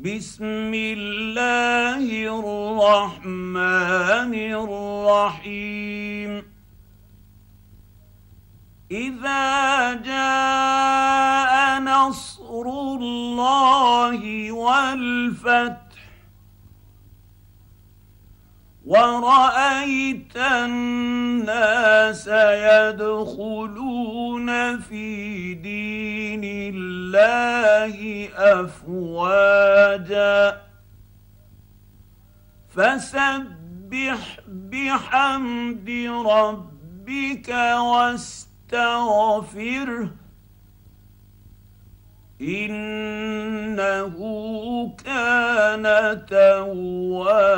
بسم 0.00 0.72
الله 0.74 2.08
الرحمن 2.40 4.32
الرحيم. 4.64 6.32
إذا 8.90 9.92
جاء 9.94 11.80
نصر 11.80 12.64
الله 12.96 14.52
والفتح 14.52 16.00
ورأيت 18.86 20.36
الناس 20.36 21.89
يدخلون 22.90 24.78
في 24.78 25.54
دين 25.54 26.74
الله 26.74 28.28
أفواجا. 28.36 30.60
فسبح 32.68 34.40
بحمد 34.48 35.90
ربك 36.26 37.48
واستغفره. 37.78 38.50
إنه 42.40 44.16
كان 45.04 45.84
توابا. 46.26 47.50